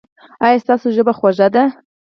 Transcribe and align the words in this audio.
ایا 0.45 0.61
ستاسو 0.63 0.87
ژبه 0.95 1.13
خوږه 1.19 1.47
ده؟ 1.55 1.63